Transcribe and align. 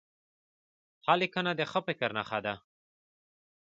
ښه 1.03 1.13
لیکنه 1.21 1.51
د 1.55 1.61
ښه 1.71 1.79
فکر 1.87 2.09
نښه 2.17 2.39
ده. 2.45 2.53